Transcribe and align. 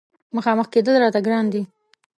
مخامخ 0.35 0.67
کېدل 0.73 0.95
راته 1.03 1.19
ګرانه 1.25 1.49
دي. 1.53 1.61